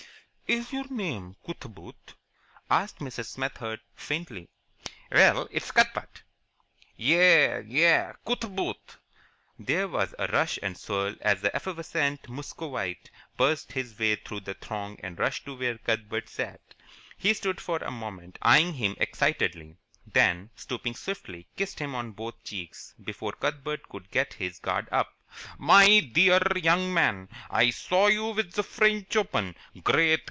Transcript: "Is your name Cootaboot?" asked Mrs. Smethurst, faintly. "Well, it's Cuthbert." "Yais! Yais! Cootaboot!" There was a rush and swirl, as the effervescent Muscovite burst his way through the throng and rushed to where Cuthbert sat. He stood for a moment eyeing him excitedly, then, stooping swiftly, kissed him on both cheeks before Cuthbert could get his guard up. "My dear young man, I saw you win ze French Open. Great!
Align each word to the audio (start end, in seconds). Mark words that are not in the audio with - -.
"Is 0.57 0.73
your 0.73 0.89
name 0.89 1.37
Cootaboot?" 1.47 2.15
asked 2.69 2.99
Mrs. 2.99 3.27
Smethurst, 3.37 3.83
faintly. 3.95 4.49
"Well, 5.09 5.47
it's 5.49 5.71
Cuthbert." 5.71 6.23
"Yais! 6.97 7.65
Yais! 7.65 8.13
Cootaboot!" 8.27 8.97
There 9.57 9.87
was 9.87 10.13
a 10.19 10.27
rush 10.27 10.59
and 10.61 10.77
swirl, 10.77 11.15
as 11.21 11.39
the 11.39 11.55
effervescent 11.55 12.27
Muscovite 12.27 13.09
burst 13.37 13.71
his 13.71 13.97
way 13.97 14.17
through 14.17 14.41
the 14.41 14.55
throng 14.55 14.97
and 15.01 15.17
rushed 15.17 15.45
to 15.45 15.55
where 15.57 15.77
Cuthbert 15.77 16.27
sat. 16.27 16.59
He 17.17 17.33
stood 17.33 17.61
for 17.61 17.77
a 17.77 17.89
moment 17.89 18.37
eyeing 18.41 18.73
him 18.73 18.97
excitedly, 18.99 19.77
then, 20.05 20.49
stooping 20.57 20.95
swiftly, 20.95 21.47
kissed 21.55 21.79
him 21.79 21.95
on 21.95 22.11
both 22.11 22.43
cheeks 22.43 22.93
before 23.01 23.31
Cuthbert 23.31 23.87
could 23.87 24.11
get 24.11 24.33
his 24.33 24.59
guard 24.59 24.89
up. 24.91 25.15
"My 25.57 26.01
dear 26.01 26.41
young 26.57 26.93
man, 26.93 27.29
I 27.49 27.69
saw 27.69 28.07
you 28.07 28.25
win 28.31 28.51
ze 28.51 28.63
French 28.63 29.15
Open. 29.15 29.55
Great! 29.81 30.19